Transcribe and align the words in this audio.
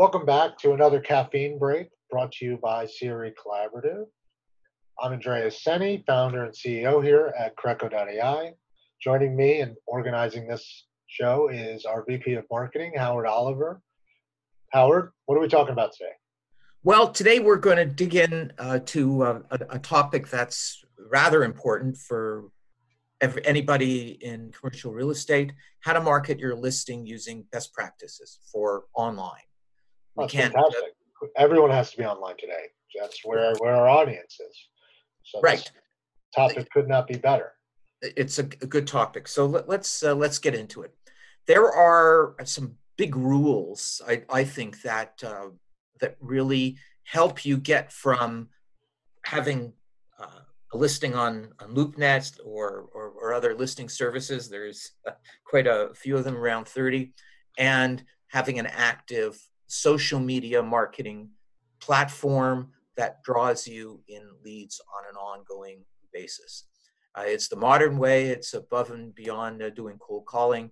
Welcome 0.00 0.24
back 0.24 0.56
to 0.60 0.72
another 0.72 0.98
caffeine 0.98 1.58
break 1.58 1.88
brought 2.10 2.32
to 2.32 2.46
you 2.46 2.56
by 2.56 2.86
CRE 2.86 3.34
Collaborative. 3.36 4.06
I'm 4.98 5.12
Andreas 5.12 5.62
Seni, 5.62 6.02
founder 6.06 6.46
and 6.46 6.54
CEO 6.54 7.04
here 7.04 7.34
at 7.38 7.54
Creco.ai. 7.56 8.54
Joining 9.02 9.36
me 9.36 9.60
and 9.60 9.76
organizing 9.86 10.48
this 10.48 10.86
show 11.06 11.50
is 11.52 11.84
our 11.84 12.02
VP 12.08 12.32
of 12.32 12.46
Marketing, 12.50 12.94
Howard 12.96 13.26
Oliver. 13.26 13.82
Howard, 14.72 15.10
what 15.26 15.36
are 15.36 15.40
we 15.42 15.48
talking 15.48 15.74
about 15.74 15.92
today? 15.92 16.12
Well, 16.82 17.12
today 17.12 17.38
we're 17.38 17.58
going 17.58 17.76
to 17.76 17.84
dig 17.84 18.14
in 18.14 18.54
uh, 18.58 18.78
to 18.86 19.22
uh, 19.22 19.40
a, 19.50 19.58
a, 19.68 19.78
topic 19.78 20.28
that's 20.28 20.82
rather 21.10 21.44
important 21.44 21.98
for 21.98 22.44
every, 23.20 23.44
anybody 23.44 24.16
in 24.22 24.50
commercial 24.50 24.94
real 24.94 25.10
estate 25.10 25.52
how 25.80 25.92
to 25.92 26.00
market 26.00 26.38
your 26.38 26.54
listing 26.54 27.04
using 27.04 27.44
best 27.52 27.74
practices 27.74 28.38
for 28.50 28.84
online. 28.94 29.42
We 30.20 30.24
that's 30.24 30.32
can't, 30.32 30.52
fantastic. 30.52 30.94
Everyone 31.36 31.70
has 31.70 31.90
to 31.92 31.98
be 31.98 32.04
online 32.04 32.36
today. 32.38 32.66
That's 32.98 33.20
where, 33.24 33.54
where 33.58 33.74
our 33.74 33.88
audience 33.88 34.38
is. 34.40 34.68
So 35.24 35.40
right. 35.40 35.70
topic 36.34 36.68
could 36.70 36.88
not 36.88 37.06
be 37.06 37.16
better. 37.16 37.52
It's 38.02 38.38
a, 38.38 38.42
a 38.42 38.66
good 38.66 38.86
topic. 38.86 39.28
So 39.28 39.46
let, 39.46 39.68
let's 39.68 40.02
uh, 40.02 40.14
let's 40.14 40.38
get 40.38 40.54
into 40.54 40.82
it. 40.82 40.94
There 41.46 41.70
are 41.70 42.34
some 42.44 42.76
big 42.96 43.16
rules 43.16 44.00
I, 44.06 44.22
I 44.30 44.44
think 44.44 44.82
that 44.82 45.22
uh, 45.24 45.50
that 46.00 46.16
really 46.20 46.76
help 47.04 47.44
you 47.44 47.56
get 47.56 47.92
from 47.92 48.48
having 49.24 49.72
uh, 50.18 50.40
a 50.72 50.76
listing 50.76 51.14
on, 51.14 51.48
on 51.60 51.74
LoopNet 51.74 52.38
or, 52.44 52.88
or, 52.92 53.10
or 53.20 53.34
other 53.34 53.54
listing 53.54 53.88
services. 53.88 54.48
There's 54.48 54.92
quite 55.44 55.66
a 55.66 55.90
few 55.94 56.16
of 56.16 56.24
them, 56.24 56.36
around 56.36 56.68
30, 56.68 57.12
and 57.58 58.02
having 58.28 58.58
an 58.58 58.66
active 58.66 59.38
social 59.70 60.18
media 60.18 60.60
marketing 60.60 61.30
platform 61.80 62.70
that 62.96 63.22
draws 63.22 63.68
you 63.68 64.00
in 64.08 64.22
leads 64.44 64.80
on 64.98 65.04
an 65.08 65.16
ongoing 65.16 65.84
basis. 66.12 66.64
Uh, 67.16 67.22
it's 67.24 67.48
the 67.48 67.56
modern 67.56 67.96
way, 67.96 68.26
it's 68.26 68.54
above 68.54 68.90
and 68.90 69.14
beyond 69.14 69.62
uh, 69.62 69.70
doing 69.70 69.96
cold 69.98 70.26
calling, 70.26 70.70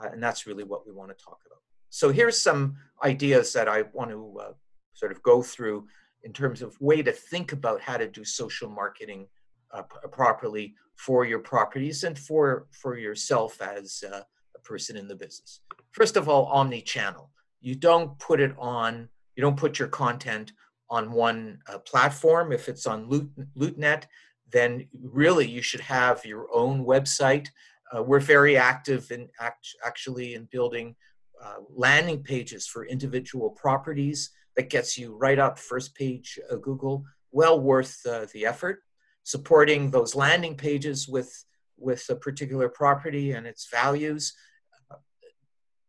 uh, 0.00 0.08
and 0.10 0.22
that's 0.22 0.46
really 0.46 0.64
what 0.64 0.86
we 0.86 0.92
want 0.92 1.10
to 1.10 1.24
talk 1.24 1.38
about. 1.46 1.60
So, 1.90 2.10
here's 2.10 2.40
some 2.40 2.76
ideas 3.04 3.52
that 3.52 3.68
I 3.68 3.82
want 3.92 4.10
to 4.10 4.38
uh, 4.40 4.52
sort 4.94 5.12
of 5.12 5.22
go 5.22 5.42
through 5.42 5.86
in 6.24 6.32
terms 6.32 6.62
of 6.62 6.78
way 6.80 7.02
to 7.02 7.12
think 7.12 7.52
about 7.52 7.80
how 7.80 7.96
to 7.96 8.08
do 8.08 8.24
social 8.24 8.68
marketing 8.68 9.28
uh, 9.72 9.82
p- 9.82 10.08
properly 10.10 10.74
for 10.96 11.24
your 11.24 11.38
properties 11.38 12.04
and 12.04 12.18
for 12.18 12.66
for 12.70 12.98
yourself 12.98 13.60
as 13.62 14.02
uh, 14.10 14.22
a 14.56 14.60
person 14.60 14.96
in 14.96 15.06
the 15.06 15.16
business. 15.16 15.60
First 15.92 16.16
of 16.16 16.28
all, 16.28 16.46
omni-channel. 16.46 17.30
You 17.60 17.74
don't 17.74 18.18
put 18.18 18.40
it 18.40 18.54
on. 18.58 19.08
You 19.36 19.42
don't 19.42 19.56
put 19.56 19.78
your 19.78 19.88
content 19.88 20.52
on 20.90 21.12
one 21.12 21.60
uh, 21.68 21.78
platform. 21.78 22.52
If 22.52 22.68
it's 22.68 22.86
on 22.86 23.08
Loot, 23.08 23.30
LoopNet, 23.56 24.04
then 24.50 24.88
really 25.02 25.46
you 25.46 25.62
should 25.62 25.80
have 25.80 26.24
your 26.24 26.46
own 26.52 26.84
website. 26.84 27.48
Uh, 27.94 28.02
we're 28.02 28.20
very 28.20 28.56
active 28.56 29.10
in 29.10 29.28
act- 29.40 29.76
actually 29.84 30.34
in 30.34 30.48
building 30.50 30.94
uh, 31.42 31.56
landing 31.74 32.22
pages 32.22 32.66
for 32.66 32.84
individual 32.86 33.50
properties 33.50 34.30
that 34.56 34.70
gets 34.70 34.98
you 34.98 35.14
right 35.16 35.38
up 35.38 35.58
first 35.58 35.94
page 35.94 36.38
uh, 36.50 36.56
Google. 36.56 37.04
Well 37.30 37.60
worth 37.60 38.00
uh, 38.06 38.26
the 38.32 38.46
effort. 38.46 38.82
Supporting 39.24 39.90
those 39.90 40.14
landing 40.14 40.56
pages 40.56 41.06
with 41.06 41.44
with 41.76 42.04
a 42.08 42.16
particular 42.16 42.68
property 42.68 43.32
and 43.32 43.46
its 43.46 43.68
values. 43.70 44.34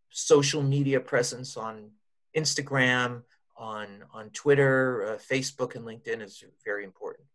Social 0.10 0.62
media 0.64 1.00
presence 1.00 1.58
on 1.58 1.92
Instagram, 2.36 3.24
on 3.58 4.04
on 4.14 4.30
Twitter, 4.32 5.14
uh, 5.14 5.18
Facebook, 5.18 5.76
and 5.76 5.86
LinkedIn 5.86 6.22
is 6.22 6.44
very 6.64 6.84
important. 6.84 7.28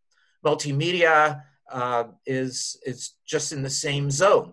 Multimedia 0.44 1.42
uh, 1.70 2.04
is 2.26 2.78
is 2.84 3.14
just 3.26 3.52
in 3.52 3.62
the 3.62 3.70
same 3.70 4.10
zone. 4.10 4.52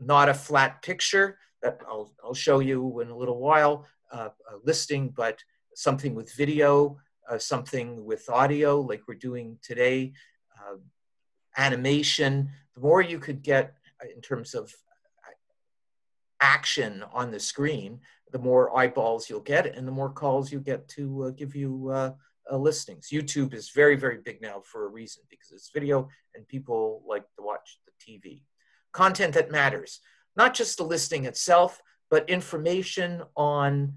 Not 0.00 0.28
a 0.28 0.34
flat 0.34 0.82
picture 0.82 1.38
that 1.62 1.80
I'll 1.86 2.12
I'll 2.24 2.34
show 2.34 2.60
you 2.60 3.00
in 3.00 3.08
a 3.10 3.16
little 3.16 3.38
while. 3.38 3.86
Uh, 4.12 4.28
listing, 4.62 5.08
but 5.08 5.38
something 5.74 6.14
with 6.14 6.30
video, 6.34 6.98
uh, 7.30 7.38
something 7.38 8.04
with 8.04 8.28
audio, 8.28 8.78
like 8.78 9.00
we're 9.08 9.14
doing 9.14 9.58
today, 9.62 10.12
uh, 10.58 10.76
animation. 11.56 12.50
The 12.74 12.80
more 12.80 13.00
you 13.00 13.18
could 13.18 13.42
get 13.42 13.74
uh, 14.02 14.08
in 14.14 14.20
terms 14.20 14.54
of 14.54 14.70
action 16.42 17.04
on 17.12 17.30
the 17.30 17.40
screen, 17.40 18.00
the 18.32 18.38
more 18.38 18.76
eyeballs 18.76 19.30
you'll 19.30 19.40
get, 19.40 19.66
and 19.66 19.86
the 19.86 19.92
more 19.92 20.10
calls 20.10 20.52
you 20.52 20.60
get 20.60 20.88
to 20.88 21.24
uh, 21.24 21.30
give 21.30 21.54
you 21.54 21.88
uh, 21.88 22.10
listings. 22.50 23.08
YouTube 23.10 23.54
is 23.54 23.70
very, 23.70 23.96
very 23.96 24.18
big 24.18 24.42
now 24.42 24.60
for 24.64 24.84
a 24.84 24.88
reason 24.88 25.22
because 25.30 25.52
it's 25.52 25.70
video 25.72 26.08
and 26.34 26.46
people 26.48 27.02
like 27.06 27.24
to 27.36 27.42
watch 27.42 27.78
the 27.86 27.92
TV. 28.04 28.42
Content 28.92 29.34
that 29.34 29.50
matters, 29.50 30.00
not 30.36 30.54
just 30.54 30.76
the 30.76 30.84
listing 30.84 31.24
itself, 31.24 31.80
but 32.10 32.28
information 32.28 33.22
on 33.36 33.94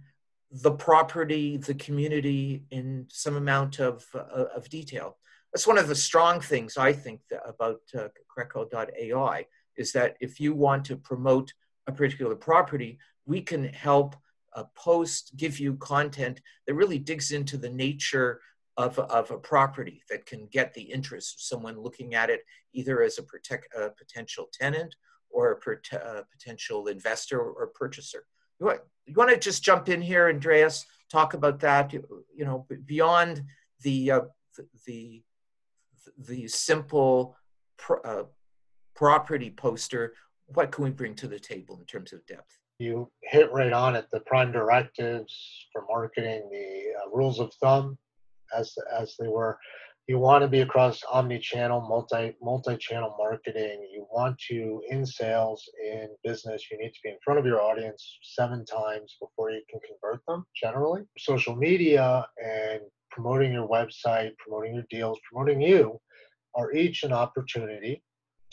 the 0.52 0.72
property, 0.72 1.58
the 1.58 1.74
community 1.74 2.64
in 2.72 3.06
some 3.10 3.36
amount 3.36 3.80
of, 3.80 4.06
uh, 4.14 4.46
of 4.56 4.70
detail. 4.70 5.18
That's 5.52 5.68
one 5.68 5.78
of 5.78 5.88
the 5.88 5.96
strong 5.96 6.40
things 6.40 6.78
I 6.78 6.94
think 6.94 7.22
about 7.46 7.82
uh, 7.98 8.08
Creco.ai 8.38 9.46
is 9.78 9.92
that 9.94 10.16
if 10.22 10.40
you 10.40 10.54
want 10.54 10.86
to 10.86 10.96
promote 10.96 11.54
a 11.88 11.92
particular 11.92 12.36
property, 12.36 12.98
we 13.26 13.42
can 13.42 13.66
help 13.66 14.16
uh, 14.56 14.64
post, 14.76 15.34
give 15.38 15.60
you 15.60 15.76
content 15.76 16.42
that 16.66 16.74
really 16.74 16.98
digs 16.98 17.32
into 17.32 17.58
the 17.58 17.70
nature 17.70 18.40
of, 18.78 18.98
of 19.00 19.32
a 19.32 19.38
property 19.38 20.02
that 20.10 20.26
can 20.26 20.48
get 20.52 20.74
the 20.74 20.82
interest 20.82 21.36
of 21.36 21.42
someone 21.42 21.80
looking 21.80 22.14
at 22.14 22.30
it 22.30 22.42
either 22.74 23.02
as 23.02 23.18
a, 23.18 23.24
protect, 23.24 23.74
a 23.76 23.90
potential 23.90 24.50
tenant 24.52 24.96
or 25.30 25.60
a, 25.66 25.98
a 25.98 26.24
potential 26.32 26.88
investor 26.88 27.40
or 27.40 27.68
purchaser. 27.68 28.26
You 28.60 28.68
want, 28.68 28.80
you 29.06 29.14
want 29.14 29.32
to 29.32 29.38
just 29.38 29.64
jump 29.64 29.90
in 29.90 30.02
here, 30.02 30.30
Andreas, 30.30 30.86
talk 31.12 31.34
about 31.34 31.60
that, 31.60 31.94
you 31.94 32.46
know, 32.46 32.66
beyond 32.86 33.44
the, 33.82 34.12
uh, 34.12 34.22
the, 34.86 35.22
the 36.18 36.48
simple 36.48 37.36
uh, 38.04 38.24
property 38.96 39.52
poster, 39.52 40.14
what 40.48 40.72
can 40.72 40.84
we 40.84 40.92
bring 40.92 41.16
to 41.16 41.28
the 41.28 41.40
table 41.40 41.78
in 41.80 41.86
terms 41.86 42.14
of 42.14 42.26
depth? 42.26 42.58
You 42.80 43.10
hit 43.24 43.52
right 43.52 43.74
on 43.74 43.96
it. 43.96 44.08
The 44.12 44.20
prime 44.22 44.52
directives 44.52 45.34
for 45.72 45.86
marketing, 45.90 46.50
the 46.52 46.84
uh, 47.00 47.16
rules 47.16 47.40
of 47.40 47.54
thumb, 47.56 47.98
as 48.56 48.74
as 48.98 49.16
they 49.20 49.28
were 49.28 49.58
you 50.08 50.20
want 50.20 50.44
to 50.44 50.48
be 50.48 50.62
across 50.62 51.02
omni-channel 51.12 51.82
multi 51.82 52.36
multi-channel 52.42 53.16
marketing 53.18 53.88
you 53.92 54.06
want 54.12 54.38
to 54.38 54.82
in 54.90 55.06
sales 55.06 55.68
in 55.84 56.08
business 56.24 56.66
you 56.72 56.78
need 56.78 56.94
to 56.94 57.00
be 57.04 57.10
in 57.10 57.18
front 57.24 57.40
of 57.40 57.46
your 57.46 57.62
audience 57.62 58.18
seven 58.22 58.64
times 58.66 59.16
before 59.20 59.52
you 59.52 59.62
can 59.70 59.80
convert 59.88 60.22
them 60.28 60.46
generally 60.56 61.02
social 61.18 61.56
media 61.56 62.26
and 62.44 62.82
promoting 63.12 63.52
your 63.52 63.68
website 63.68 64.32
promoting 64.38 64.76
your 64.76 64.86
deals 64.90 65.20
promoting 65.32 65.62
you 65.62 66.00
are 66.54 66.72
each 66.74 67.04
an 67.04 67.12
opportunity 67.12 68.04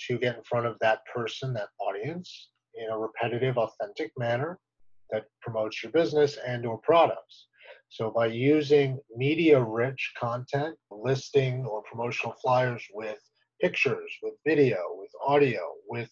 to 0.08 0.18
get 0.18 0.36
in 0.36 0.42
front 0.44 0.66
of 0.66 0.76
that 0.80 1.00
person 1.14 1.52
that 1.54 1.68
audience 1.80 2.50
in 2.74 2.90
a 2.90 2.98
repetitive 2.98 3.58
authentic 3.58 4.12
manner 4.16 4.58
that 5.10 5.24
promotes 5.40 5.82
your 5.82 5.92
business 5.92 6.38
and 6.46 6.64
or 6.66 6.78
products. 6.78 7.46
So 7.88 8.10
by 8.10 8.26
using 8.26 8.98
media-rich 9.14 10.14
content, 10.18 10.76
listing 10.90 11.66
or 11.66 11.82
promotional 11.82 12.34
flyers 12.42 12.82
with 12.94 13.18
pictures, 13.60 14.10
with 14.22 14.34
video, 14.46 14.78
with 14.96 15.10
audio, 15.26 15.60
with 15.86 16.10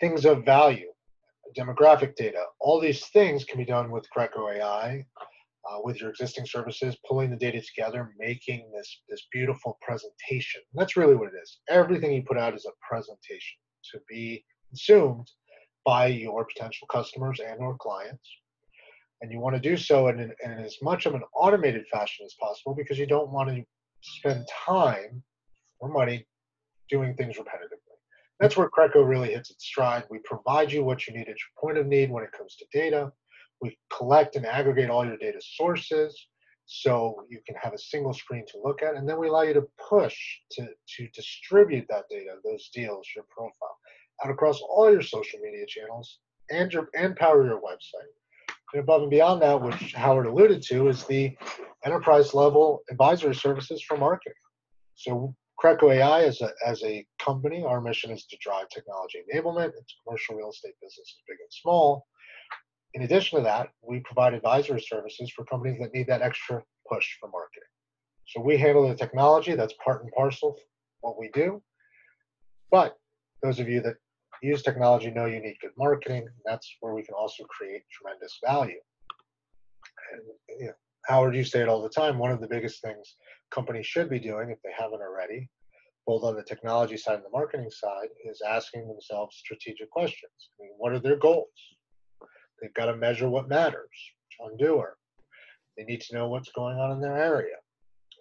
things 0.00 0.26
of 0.26 0.44
value, 0.44 0.92
demographic 1.58 2.14
data, 2.14 2.44
all 2.60 2.78
these 2.78 3.06
things 3.06 3.44
can 3.44 3.58
be 3.58 3.64
done 3.64 3.90
with 3.90 4.06
Creco 4.14 4.54
AI, 4.54 5.04
uh, 5.68 5.78
with 5.82 6.00
your 6.00 6.10
existing 6.10 6.46
services, 6.46 6.96
pulling 7.08 7.30
the 7.30 7.36
data 7.36 7.60
together, 7.60 8.12
making 8.18 8.70
this 8.74 9.02
this 9.08 9.26
beautiful 9.32 9.78
presentation. 9.82 10.60
That's 10.74 10.96
really 10.96 11.16
what 11.16 11.28
it 11.28 11.38
is. 11.42 11.58
Everything 11.68 12.12
you 12.12 12.22
put 12.22 12.38
out 12.38 12.54
is 12.54 12.66
a 12.66 12.72
presentation 12.88 13.58
to 13.92 14.00
be 14.08 14.44
consumed 14.68 15.28
by 15.84 16.06
your 16.06 16.46
potential 16.46 16.86
customers 16.90 17.40
and 17.40 17.60
or 17.60 17.76
clients 17.78 18.28
and 19.20 19.30
you 19.30 19.40
want 19.40 19.54
to 19.54 19.60
do 19.60 19.76
so 19.76 20.08
in, 20.08 20.18
in, 20.20 20.32
in 20.44 20.52
as 20.52 20.76
much 20.82 21.06
of 21.06 21.14
an 21.14 21.22
automated 21.34 21.84
fashion 21.92 22.24
as 22.24 22.34
possible 22.40 22.74
because 22.74 22.98
you 22.98 23.06
don't 23.06 23.30
want 23.30 23.50
to 23.50 23.62
spend 24.02 24.46
time 24.66 25.22
or 25.78 25.88
money 25.90 26.26
doing 26.88 27.14
things 27.14 27.36
repetitively. 27.36 27.78
That's 28.38 28.56
where 28.56 28.70
Creco 28.70 29.06
really 29.06 29.32
hits 29.32 29.50
its 29.50 29.66
stride. 29.66 30.04
We 30.10 30.18
provide 30.24 30.72
you 30.72 30.82
what 30.82 31.06
you 31.06 31.12
need 31.12 31.22
at 31.22 31.28
your 31.28 31.36
point 31.60 31.76
of 31.76 31.86
need 31.86 32.10
when 32.10 32.24
it 32.24 32.32
comes 32.32 32.56
to 32.56 32.64
data. 32.72 33.12
We 33.60 33.78
collect 33.96 34.36
and 34.36 34.46
aggregate 34.46 34.90
all 34.90 35.04
your 35.04 35.16
data 35.16 35.40
sources 35.40 36.28
so 36.66 37.26
you 37.28 37.40
can 37.46 37.56
have 37.60 37.72
a 37.72 37.78
single 37.78 38.14
screen 38.14 38.44
to 38.46 38.60
look 38.62 38.80
at, 38.82 38.94
and 38.94 39.08
then 39.08 39.18
we 39.18 39.28
allow 39.28 39.42
you 39.42 39.54
to 39.54 39.66
push 39.88 40.16
to, 40.52 40.68
to 40.96 41.08
distribute 41.08 41.84
that 41.88 42.04
data, 42.08 42.36
those 42.44 42.70
deals, 42.72 43.08
your 43.14 43.24
profile, 43.28 43.76
out 44.24 44.30
across 44.30 44.60
all 44.60 44.90
your 44.90 45.02
social 45.02 45.40
media 45.40 45.66
channels 45.66 46.20
and 46.50 46.72
your 46.72 46.88
and 46.94 47.16
power 47.16 47.44
your 47.44 47.60
website 47.60 48.54
And 48.72 48.82
above 48.82 49.02
and 49.02 49.10
beyond 49.10 49.42
that, 49.42 49.60
which 49.60 49.94
Howard 49.94 50.26
alluded 50.26 50.62
to, 50.62 50.88
is 50.88 51.04
the 51.04 51.36
enterprise 51.84 52.34
level 52.34 52.82
advisory 52.90 53.34
services 53.34 53.82
for 53.82 53.96
marketing. 53.96 54.34
So 54.94 55.34
Creco 55.62 55.92
AI 55.92 56.22
as 56.22 56.40
a, 56.40 56.50
as 56.66 56.82
a 56.84 57.04
company, 57.18 57.64
our 57.64 57.80
mission 57.80 58.10
is 58.10 58.24
to 58.26 58.36
drive 58.40 58.68
technology 58.68 59.18
enablement 59.34 59.66
into 59.66 59.94
commercial 60.04 60.36
real 60.36 60.50
estate 60.50 60.74
businesses, 60.80 61.16
big 61.26 61.38
and 61.40 61.52
small. 61.52 62.06
In 62.94 63.02
addition 63.02 63.38
to 63.38 63.44
that, 63.44 63.68
we 63.82 64.00
provide 64.00 64.34
advisory 64.34 64.80
services 64.80 65.30
for 65.30 65.44
companies 65.44 65.78
that 65.80 65.94
need 65.94 66.08
that 66.08 66.22
extra 66.22 66.62
push 66.90 67.06
for 67.20 67.28
marketing. 67.28 67.68
So 68.26 68.40
we 68.40 68.56
handle 68.56 68.88
the 68.88 68.94
technology, 68.94 69.54
that's 69.54 69.74
part 69.84 70.02
and 70.02 70.12
parcel 70.12 70.56
what 71.00 71.18
we 71.18 71.30
do. 71.32 71.62
But 72.70 72.96
those 73.42 73.58
of 73.58 73.68
you 73.68 73.80
that 73.82 73.96
use 74.42 74.62
technology 74.62 75.10
know 75.10 75.26
you 75.26 75.40
need 75.40 75.56
good 75.60 75.72
marketing. 75.76 76.22
And 76.22 76.42
that's 76.44 76.76
where 76.80 76.94
we 76.94 77.02
can 77.02 77.14
also 77.14 77.44
create 77.44 77.82
tremendous 77.90 78.38
value. 78.44 78.80
And 80.12 80.22
you 80.60 80.66
know, 80.66 80.72
Howard, 81.06 81.34
you 81.34 81.44
say 81.44 81.60
it 81.60 81.68
all 81.68 81.82
the 81.82 81.88
time. 81.88 82.18
One 82.18 82.30
of 82.30 82.40
the 82.40 82.48
biggest 82.48 82.82
things 82.82 83.16
companies 83.50 83.86
should 83.86 84.08
be 84.08 84.18
doing, 84.18 84.50
if 84.50 84.58
they 84.62 84.70
haven't 84.76 85.00
already, 85.00 85.48
both 86.06 86.22
on 86.22 86.36
the 86.36 86.42
technology 86.42 86.96
side 86.96 87.16
and 87.16 87.24
the 87.24 87.30
marketing 87.30 87.70
side, 87.70 88.08
is 88.24 88.42
asking 88.46 88.86
themselves 88.86 89.36
strategic 89.36 89.90
questions. 89.90 90.32
I 90.58 90.64
mean, 90.64 90.72
what 90.78 90.92
are 90.92 90.98
their 90.98 91.16
goals? 91.16 91.48
They've 92.60 92.74
got 92.74 92.86
to 92.86 92.96
measure 92.96 93.28
what 93.28 93.48
matters. 93.48 93.88
John 94.36 94.56
Doerr. 94.56 94.96
They 95.76 95.84
need 95.84 96.00
to 96.02 96.14
know 96.14 96.28
what's 96.28 96.50
going 96.52 96.78
on 96.78 96.92
in 96.92 97.00
their 97.00 97.16
area. 97.16 97.56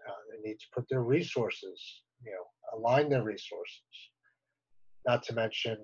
Uh, 0.08 0.14
they 0.32 0.50
need 0.50 0.60
to 0.60 0.66
put 0.74 0.86
their 0.90 1.02
resources, 1.04 2.02
you 2.24 2.32
know, 2.32 2.78
align 2.78 3.10
their 3.10 3.24
resources. 3.24 3.82
Not 5.06 5.24
to 5.24 5.34
mention 5.34 5.78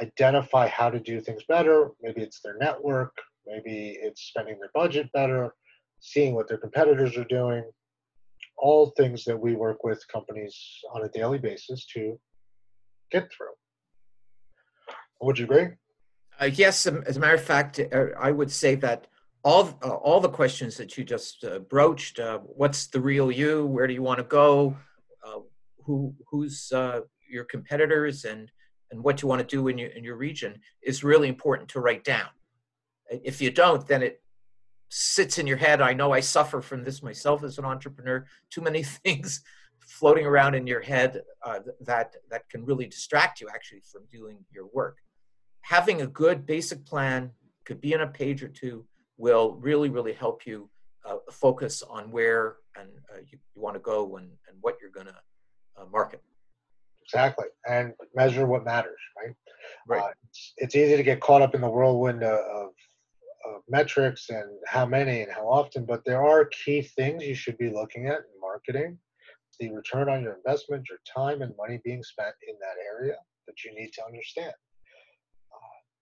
identify 0.00 0.68
how 0.68 0.90
to 0.90 1.00
do 1.00 1.20
things 1.20 1.42
better. 1.48 1.90
Maybe 2.02 2.22
it's 2.22 2.40
their 2.40 2.56
network, 2.58 3.12
maybe 3.46 3.96
it's 4.00 4.22
spending 4.22 4.58
their 4.58 4.70
budget 4.74 5.10
better, 5.12 5.54
seeing 6.00 6.34
what 6.34 6.48
their 6.48 6.58
competitors 6.58 7.16
are 7.16 7.24
doing. 7.24 7.64
All 8.56 8.92
things 8.96 9.24
that 9.24 9.38
we 9.38 9.54
work 9.56 9.82
with 9.84 10.06
companies 10.12 10.56
on 10.94 11.04
a 11.04 11.08
daily 11.08 11.38
basis 11.38 11.86
to 11.94 12.18
get 13.10 13.30
through. 13.32 13.48
Would 15.20 15.38
you 15.38 15.44
agree? 15.46 15.68
Uh, 16.44 16.50
yes, 16.52 16.86
as 16.86 17.16
a 17.16 17.20
matter 17.20 17.34
of 17.34 17.42
fact, 17.42 17.80
uh, 17.80 18.06
I 18.20 18.30
would 18.30 18.50
say 18.50 18.74
that 18.74 19.06
all 19.44 19.78
uh, 19.82 19.94
all 19.94 20.20
the 20.20 20.28
questions 20.28 20.76
that 20.76 20.98
you 20.98 21.02
just 21.02 21.42
uh, 21.42 21.60
broached. 21.60 22.18
Uh, 22.18 22.40
what's 22.40 22.86
the 22.88 23.00
real 23.00 23.32
you? 23.32 23.64
Where 23.64 23.86
do 23.86 23.94
you 23.94 24.02
want 24.02 24.18
to 24.18 24.24
go? 24.24 24.76
Who 25.86 26.14
who's 26.30 26.70
your 27.30 27.44
competitors 27.44 28.24
and 28.24 28.50
and 28.90 29.02
what 29.02 29.16
do 29.16 29.24
you 29.24 29.28
want 29.28 29.40
to 29.40 29.56
do 29.56 29.68
in 29.68 29.78
your 29.78 29.88
in 29.90 30.04
your 30.04 30.16
region 30.16 30.60
is 30.82 31.02
really 31.02 31.28
important 31.28 31.70
to 31.70 31.80
write 31.80 32.04
down. 32.04 32.28
If 33.10 33.40
you 33.40 33.50
don't, 33.50 33.86
then 33.86 34.02
it 34.02 34.22
sits 34.90 35.38
in 35.38 35.46
your 35.46 35.58
head. 35.58 35.80
I 35.80 35.94
know 35.94 36.12
I 36.12 36.20
suffer 36.20 36.60
from 36.60 36.84
this 36.84 37.02
myself 37.02 37.42
as 37.42 37.58
an 37.58 37.64
entrepreneur. 37.64 38.26
Too 38.50 38.60
many 38.60 38.82
things 38.82 39.42
floating 39.78 40.26
around 40.26 40.54
in 40.54 40.66
your 40.66 40.82
head 40.82 41.22
that 41.80 42.16
that 42.30 42.48
can 42.50 42.66
really 42.66 42.86
distract 42.86 43.40
you 43.40 43.48
actually 43.48 43.82
from 43.90 44.02
doing 44.10 44.44
your 44.50 44.68
work. 44.74 44.98
Having 45.64 46.02
a 46.02 46.06
good 46.06 46.44
basic 46.46 46.84
plan 46.84 47.30
could 47.64 47.80
be 47.80 47.94
in 47.94 48.02
a 48.02 48.06
page 48.06 48.42
or 48.42 48.48
two 48.48 48.84
will 49.16 49.52
really 49.54 49.88
really 49.88 50.12
help 50.12 50.46
you 50.46 50.68
uh, 51.06 51.16
focus 51.30 51.82
on 51.82 52.10
where 52.10 52.56
and 52.76 52.88
uh, 53.12 53.18
you, 53.20 53.38
you 53.54 53.62
want 53.62 53.74
to 53.74 53.80
go 53.80 54.16
and, 54.16 54.26
and 54.48 54.56
what 54.60 54.76
you're 54.80 54.90
going 54.90 55.06
to 55.06 55.16
uh, 55.76 55.84
market. 55.90 56.22
Exactly, 57.02 57.46
and 57.68 57.92
measure 58.14 58.46
what 58.46 58.64
matters, 58.64 58.98
right? 59.16 59.34
Right. 59.86 60.02
Uh, 60.02 60.12
it's, 60.28 60.52
it's, 60.56 60.74
easy 60.74 60.96
to 60.96 61.02
get 61.02 61.20
caught 61.20 61.42
up 61.42 61.54
in 61.54 61.60
the 61.60 61.68
whirlwind 61.68 62.22
of, 62.22 62.38
of 62.38 62.70
metrics 63.68 64.30
and 64.30 64.50
how 64.66 64.86
many 64.86 65.22
and 65.22 65.32
how 65.32 65.46
often, 65.48 65.84
but 65.84 66.02
there 66.04 66.22
are 66.22 66.46
key 66.46 66.82
things 66.82 67.24
you 67.24 67.34
should 67.34 67.58
be 67.58 67.70
looking 67.70 68.06
at 68.06 68.18
in 68.18 68.40
marketing. 68.40 68.98
The 69.60 69.70
return 69.70 70.08
on 70.08 70.22
your 70.22 70.34
investment, 70.34 70.88
your 70.88 70.98
time 71.06 71.42
and 71.42 71.54
money 71.56 71.80
being 71.84 72.02
spent 72.02 72.34
in 72.48 72.54
that 72.60 72.76
area 72.84 73.16
that 73.46 73.64
you 73.64 73.74
need 73.74 73.92
to 73.92 74.04
understand. 74.04 74.52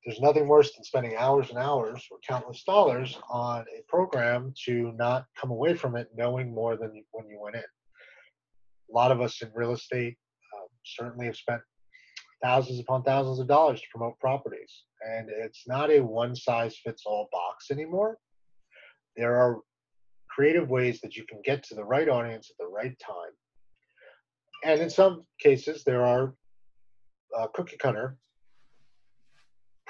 There's 0.05 0.21
nothing 0.21 0.49
worse 0.49 0.75
than 0.75 0.85
spending 0.85 1.17
hours 1.17 1.51
and 1.51 1.59
hours 1.59 2.07
or 2.11 2.19
countless 2.27 2.65
dollars 2.65 3.19
on 3.31 3.65
a 3.77 3.83
program 3.89 4.53
to 4.67 4.93
not 4.97 5.27
come 5.41 5.51
away 5.51 5.75
from 5.75 5.97
it 5.97 6.09
knowing 6.17 6.53
more 6.53 6.77
than 6.77 7.05
when 7.13 7.29
you 7.29 7.41
went 7.41 7.57
in. 7.57 7.63
A 7.63 8.93
lot 8.93 9.13
of 9.13 9.21
us 9.21 9.41
in 9.43 9.51
real 9.55 9.73
estate 9.73 10.17
certainly 10.85 11.27
have 11.27 11.37
spent 11.37 11.61
thousands 12.43 12.81
upon 12.81 13.03
thousands 13.03 13.39
of 13.39 13.47
dollars 13.47 13.81
to 13.81 13.87
promote 13.91 14.19
properties. 14.19 14.85
And 15.03 15.29
it's 15.31 15.67
not 15.67 15.91
a 15.91 16.01
one 16.01 16.35
size 16.35 16.77
fits 16.85 17.05
all 17.07 17.29
box 17.33 17.71
anymore. 17.71 18.19
There 19.17 19.37
are 19.37 19.61
creative 20.29 20.69
ways 20.69 21.01
that 21.03 21.17
you 21.17 21.25
can 21.27 21.41
get 21.45 21.63
to 21.65 21.75
the 21.75 21.85
right 21.85 22.09
audience 22.09 22.51
at 22.51 22.57
the 22.59 22.71
right 22.71 22.97
time. 22.99 23.33
And 24.65 24.81
in 24.81 24.91
some 24.91 25.25
cases, 25.39 25.85
there 25.85 26.05
are 26.05 26.35
uh, 27.39 27.47
cookie 27.55 27.77
cutter 27.77 28.17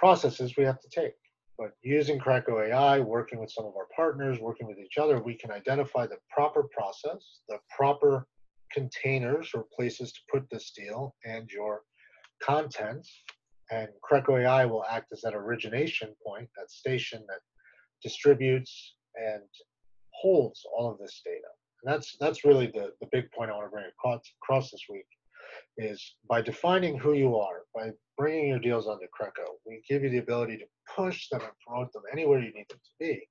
processes 0.02 0.56
we 0.56 0.64
have 0.64 0.80
to 0.80 0.88
take. 0.88 1.14
But 1.56 1.70
using 1.84 2.18
Creco 2.18 2.68
AI, 2.68 2.98
working 2.98 3.38
with 3.38 3.52
some 3.52 3.66
of 3.66 3.74
our 3.76 3.86
partners, 3.94 4.40
working 4.40 4.66
with 4.66 4.80
each 4.80 4.98
other, 4.98 5.22
we 5.22 5.36
can 5.36 5.52
identify 5.52 6.08
the 6.08 6.18
proper 6.28 6.64
process, 6.76 7.38
the 7.48 7.58
proper 7.76 8.26
containers 8.72 9.50
or 9.54 9.66
places 9.76 10.12
to 10.12 10.20
put 10.32 10.50
this 10.50 10.72
deal 10.72 11.14
and 11.24 11.48
your 11.50 11.82
content. 12.42 13.06
And 13.70 13.90
Creco 14.02 14.42
AI 14.42 14.66
will 14.66 14.84
act 14.90 15.12
as 15.12 15.20
that 15.20 15.36
origination 15.36 16.16
point, 16.26 16.48
that 16.56 16.72
station 16.72 17.22
that 17.28 17.38
distributes 18.02 18.96
and 19.14 19.44
holds 20.20 20.66
all 20.76 20.90
of 20.90 20.98
this 20.98 21.22
data. 21.24 21.50
And 21.84 21.94
that's 21.94 22.16
that's 22.18 22.44
really 22.44 22.66
the, 22.66 22.92
the 23.00 23.08
big 23.12 23.30
point 23.30 23.52
I 23.52 23.54
want 23.54 23.66
to 23.66 23.70
bring 23.70 23.84
across 24.42 24.70
this 24.72 24.86
week 24.90 25.06
is 25.78 26.16
by 26.28 26.42
defining 26.42 26.98
who 26.98 27.12
you 27.12 27.36
are, 27.36 27.62
by 27.72 27.90
bringing 28.16 28.48
your 28.48 28.58
deals 28.58 28.86
onto 28.86 29.06
Creco, 29.06 29.46
we 29.66 29.82
give 29.88 30.02
you 30.02 30.10
the 30.10 30.18
ability 30.18 30.56
to 30.58 30.64
push 30.94 31.28
them 31.28 31.40
and 31.40 31.50
promote 31.66 31.92
them 31.92 32.02
anywhere 32.12 32.40
you 32.40 32.52
need 32.52 32.66
them 32.68 32.78
to 32.78 32.92
be. 32.98 33.26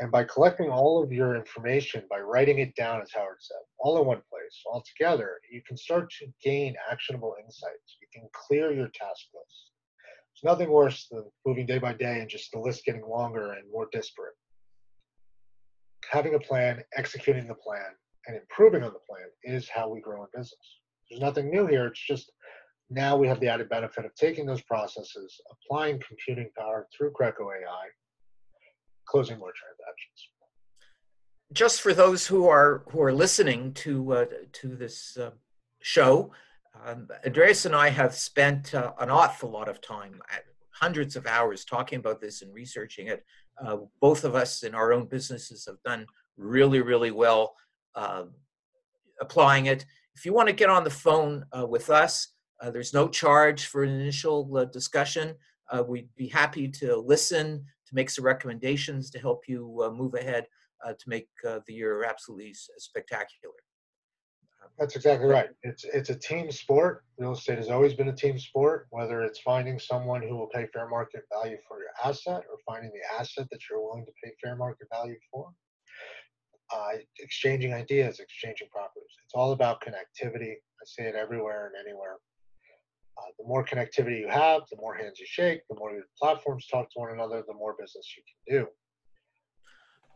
And 0.00 0.10
by 0.10 0.24
collecting 0.24 0.70
all 0.70 1.02
of 1.02 1.12
your 1.12 1.36
information, 1.36 2.02
by 2.10 2.18
writing 2.18 2.58
it 2.58 2.74
down, 2.74 3.00
as 3.00 3.12
Howard 3.12 3.36
said, 3.38 3.58
all 3.78 4.00
in 4.00 4.06
one 4.06 4.22
place, 4.28 4.62
all 4.66 4.82
together, 4.82 5.38
you 5.52 5.62
can 5.66 5.76
start 5.76 6.10
to 6.18 6.26
gain 6.42 6.74
actionable 6.90 7.36
insights. 7.40 7.96
You 8.00 8.08
can 8.12 8.28
clear 8.32 8.72
your 8.72 8.88
task 8.88 9.26
list. 9.32 9.70
It's 10.34 10.42
nothing 10.42 10.70
worse 10.70 11.06
than 11.10 11.24
moving 11.46 11.66
day 11.66 11.78
by 11.78 11.92
day 11.92 12.20
and 12.20 12.28
just 12.28 12.50
the 12.50 12.58
list 12.58 12.84
getting 12.84 13.08
longer 13.08 13.52
and 13.52 13.70
more 13.70 13.88
disparate. 13.92 14.34
Having 16.10 16.34
a 16.34 16.40
plan, 16.40 16.82
executing 16.96 17.46
the 17.46 17.54
plan, 17.54 17.94
and 18.26 18.36
improving 18.36 18.82
on 18.82 18.92
the 18.92 18.98
plan 19.08 19.28
is 19.44 19.68
how 19.68 19.88
we 19.88 20.00
grow 20.00 20.22
in 20.22 20.28
business. 20.34 20.80
There's 21.08 21.20
nothing 21.20 21.50
new 21.50 21.66
here. 21.66 21.86
It's 21.86 22.04
just 22.04 22.32
now 22.90 23.16
we 23.16 23.26
have 23.26 23.40
the 23.40 23.48
added 23.48 23.68
benefit 23.68 24.04
of 24.04 24.14
taking 24.14 24.46
those 24.46 24.62
processes, 24.62 25.40
applying 25.50 26.00
computing 26.06 26.50
power 26.56 26.86
through 26.96 27.12
Creco 27.12 27.50
AI, 27.50 27.86
closing 29.06 29.38
more 29.38 29.52
transactions. 29.52 30.28
Just 31.52 31.80
for 31.80 31.94
those 31.94 32.26
who 32.26 32.48
are 32.48 32.84
who 32.90 33.02
are 33.02 33.12
listening 33.12 33.72
to 33.74 34.12
uh, 34.12 34.24
to 34.52 34.76
this 34.76 35.16
uh, 35.16 35.30
show, 35.80 36.32
um, 36.84 37.08
Andreas 37.24 37.64
and 37.64 37.74
I 37.74 37.90
have 37.90 38.14
spent 38.14 38.74
uh, 38.74 38.92
an 38.98 39.10
awful 39.10 39.50
lot 39.50 39.68
of 39.68 39.80
time, 39.80 40.20
hundreds 40.72 41.16
of 41.16 41.26
hours, 41.26 41.64
talking 41.64 41.98
about 41.98 42.20
this 42.20 42.42
and 42.42 42.52
researching 42.52 43.06
it. 43.08 43.24
Uh, 43.64 43.78
both 44.00 44.24
of 44.24 44.34
us 44.34 44.62
in 44.62 44.74
our 44.74 44.92
own 44.92 45.06
businesses 45.06 45.66
have 45.66 45.80
done 45.84 46.06
really, 46.36 46.80
really 46.80 47.12
well 47.12 47.54
uh, 47.94 48.24
applying 49.20 49.66
it. 49.66 49.86
If 50.16 50.24
you 50.24 50.32
want 50.32 50.48
to 50.48 50.54
get 50.54 50.70
on 50.70 50.84
the 50.84 50.90
phone 50.90 51.44
uh, 51.56 51.66
with 51.66 51.90
us, 51.90 52.33
there's 52.72 52.94
no 52.94 53.08
charge 53.08 53.66
for 53.66 53.82
an 53.82 53.90
initial 53.90 54.66
discussion. 54.72 55.34
we'd 55.86 56.08
be 56.16 56.28
happy 56.28 56.68
to 56.68 56.96
listen, 56.96 57.64
to 57.86 57.94
make 57.94 58.10
some 58.10 58.24
recommendations 58.24 59.10
to 59.10 59.18
help 59.18 59.44
you 59.48 59.82
uh, 59.84 59.90
move 59.90 60.14
ahead 60.14 60.46
uh, 60.84 60.92
to 60.92 61.08
make 61.08 61.28
uh, 61.46 61.60
the 61.66 61.74
year 61.74 62.04
absolutely 62.04 62.54
spectacular. 62.78 63.54
That's 64.78 64.96
exactly 64.96 65.28
right. 65.28 65.50
It's 65.62 65.84
it's 65.84 66.10
a 66.10 66.14
team 66.14 66.50
sport. 66.50 67.04
Real 67.18 67.32
estate 67.32 67.58
has 67.58 67.70
always 67.70 67.94
been 67.94 68.08
a 68.08 68.16
team 68.16 68.38
sport. 68.38 68.86
Whether 68.90 69.22
it's 69.22 69.38
finding 69.40 69.78
someone 69.78 70.22
who 70.22 70.36
will 70.36 70.48
pay 70.48 70.66
fair 70.72 70.88
market 70.88 71.22
value 71.32 71.58
for 71.68 71.78
your 71.78 71.90
asset, 72.04 72.42
or 72.50 72.58
finding 72.66 72.90
the 72.90 73.20
asset 73.20 73.46
that 73.50 73.60
you're 73.68 73.80
willing 73.80 74.04
to 74.06 74.12
pay 74.22 74.32
fair 74.42 74.56
market 74.56 74.88
value 74.90 75.18
for, 75.30 75.50
uh, 76.74 76.96
exchanging 77.20 77.72
ideas, 77.72 78.18
exchanging 78.18 78.68
properties. 78.70 79.12
It's 79.24 79.34
all 79.34 79.52
about 79.52 79.82
connectivity. 79.82 80.54
I 80.54 80.84
say 80.84 81.04
it 81.04 81.14
everywhere 81.14 81.66
and 81.66 81.86
anywhere. 81.86 82.16
Uh, 83.16 83.30
the 83.38 83.46
more 83.46 83.64
connectivity 83.64 84.18
you 84.20 84.28
have, 84.28 84.62
the 84.70 84.76
more 84.76 84.94
hands 84.94 85.20
you 85.20 85.26
shake, 85.28 85.60
the 85.68 85.76
more 85.76 85.92
your 85.92 86.04
platforms 86.20 86.66
talk 86.66 86.90
to 86.90 86.98
one 86.98 87.12
another, 87.12 87.44
the 87.46 87.54
more 87.54 87.76
business 87.78 88.12
you 88.16 88.22
can 88.26 88.62
do. 88.62 88.68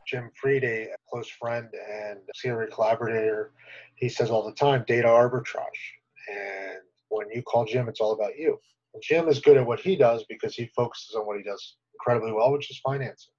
Jim 0.08 0.30
Fried, 0.34 0.64
a 0.64 0.88
close 1.10 1.28
friend 1.28 1.68
and 1.72 2.20
CRE 2.40 2.64
collaborator, 2.72 3.52
he 3.96 4.08
says 4.08 4.30
all 4.30 4.44
the 4.44 4.54
time 4.54 4.84
data 4.86 5.06
arbitrage. 5.06 5.82
And 6.28 6.80
when 7.08 7.26
you 7.30 7.42
call 7.42 7.66
Jim, 7.66 7.88
it's 7.88 8.00
all 8.00 8.12
about 8.12 8.38
you. 8.38 8.58
And 8.94 9.02
Jim 9.02 9.28
is 9.28 9.38
good 9.38 9.58
at 9.58 9.66
what 9.66 9.80
he 9.80 9.96
does 9.96 10.24
because 10.28 10.54
he 10.54 10.70
focuses 10.74 11.14
on 11.14 11.26
what 11.26 11.36
he 11.36 11.42
does 11.42 11.76
incredibly 11.94 12.32
well, 12.32 12.52
which 12.52 12.70
is 12.70 12.78
financing. 12.78 13.32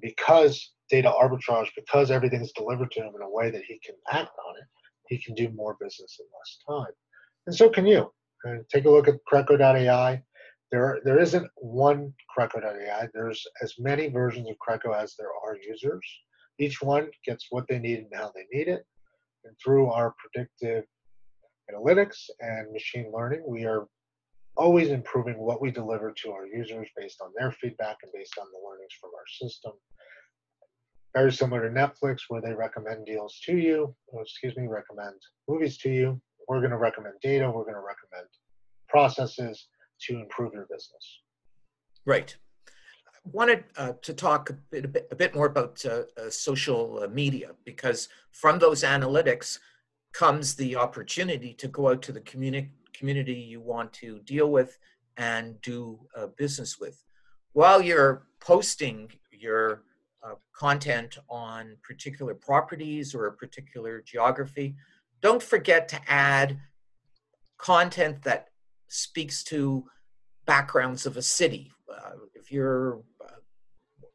Because 0.00 0.72
data 0.90 1.10
arbitrage, 1.10 1.68
because 1.74 2.10
everything 2.10 2.40
is 2.40 2.52
delivered 2.52 2.92
to 2.92 3.00
him 3.00 3.12
in 3.16 3.22
a 3.22 3.30
way 3.30 3.50
that 3.50 3.64
he 3.64 3.80
can 3.84 3.96
act 4.10 4.30
on 4.48 4.56
it, 4.58 4.64
he 5.08 5.18
can 5.18 5.34
do 5.34 5.48
more 5.50 5.76
business 5.80 6.20
in 6.20 6.26
less 6.38 6.58
time. 6.68 6.94
And 7.46 7.54
so 7.54 7.68
can 7.68 7.86
you. 7.86 8.12
Take 8.72 8.84
a 8.84 8.90
look 8.90 9.08
at 9.08 9.16
Creco.ai. 9.30 10.22
There, 10.72 11.00
there 11.04 11.18
isn't 11.20 11.48
one 11.56 12.12
Creco.ai. 12.36 13.08
There's 13.14 13.44
as 13.62 13.74
many 13.78 14.08
versions 14.08 14.48
of 14.48 14.56
Creco 14.56 14.94
as 14.94 15.14
there 15.16 15.30
are 15.44 15.56
users. 15.56 16.04
Each 16.58 16.80
one 16.82 17.08
gets 17.24 17.46
what 17.50 17.66
they 17.68 17.78
need 17.78 17.98
and 17.98 18.12
how 18.14 18.32
they 18.34 18.46
need 18.52 18.68
it. 18.68 18.84
And 19.44 19.54
through 19.62 19.90
our 19.90 20.14
predictive 20.18 20.84
analytics 21.72 22.28
and 22.40 22.72
machine 22.72 23.12
learning, 23.14 23.42
we 23.46 23.64
are 23.64 23.86
always 24.56 24.88
improving 24.88 25.38
what 25.38 25.60
we 25.60 25.70
deliver 25.70 26.12
to 26.12 26.32
our 26.32 26.46
users 26.46 26.88
based 26.96 27.20
on 27.20 27.30
their 27.36 27.52
feedback 27.52 27.98
and 28.02 28.12
based 28.12 28.38
on 28.38 28.46
the 28.46 28.68
learnings 28.68 28.92
from 29.00 29.10
our 29.16 29.26
system. 29.48 29.72
Very 31.14 31.32
similar 31.32 31.68
to 31.68 31.74
Netflix, 31.74 32.22
where 32.28 32.40
they 32.40 32.52
recommend 32.52 33.06
deals 33.06 33.38
to 33.44 33.56
you, 33.56 33.94
excuse 34.20 34.56
me, 34.56 34.66
recommend 34.66 35.16
movies 35.48 35.78
to 35.78 35.90
you. 35.90 36.20
We're 36.48 36.60
going 36.60 36.70
to 36.70 36.78
recommend 36.78 37.14
data, 37.22 37.46
we're 37.46 37.64
going 37.64 37.74
to 37.74 37.80
recommend 37.80 38.05
processes 38.96 39.68
to 40.00 40.14
improve 40.18 40.54
your 40.54 40.66
business. 40.70 41.04
Right. 42.06 42.34
I 43.06 43.18
wanted 43.30 43.64
uh, 43.76 43.92
to 44.00 44.14
talk 44.14 44.48
a 44.48 44.54
bit, 44.54 44.86
a 44.86 44.88
bit, 44.88 45.08
a 45.10 45.16
bit 45.22 45.34
more 45.34 45.48
about 45.54 45.84
uh, 45.84 46.04
uh, 46.16 46.30
social 46.30 47.00
uh, 47.02 47.08
media 47.08 47.50
because 47.66 48.08
from 48.32 48.58
those 48.58 48.82
analytics 48.82 49.58
comes 50.14 50.54
the 50.54 50.76
opportunity 50.76 51.52
to 51.52 51.68
go 51.68 51.90
out 51.90 52.00
to 52.06 52.12
the 52.12 52.22
community 52.22 52.70
community 52.98 53.34
you 53.34 53.60
want 53.60 53.92
to 53.92 54.20
deal 54.20 54.50
with 54.50 54.78
and 55.18 55.60
do 55.60 55.98
uh, 56.16 56.28
business 56.38 56.80
with. 56.80 57.04
While 57.52 57.82
you're 57.82 58.22
posting 58.40 59.10
your 59.30 59.82
uh, 60.24 60.36
content 60.64 61.18
on 61.28 61.76
particular 61.82 62.34
properties 62.34 63.14
or 63.14 63.26
a 63.26 63.32
particular 63.34 64.02
geography, 64.12 64.74
don't 65.20 65.42
forget 65.42 65.86
to 65.88 66.00
add 66.08 66.58
content 67.58 68.22
that 68.22 68.48
speaks 68.88 69.42
to 69.44 69.84
backgrounds 70.46 71.06
of 71.06 71.16
a 71.16 71.22
city. 71.22 71.72
Uh, 71.92 72.12
if 72.34 72.52
you're 72.52 73.02
uh, 73.24 73.40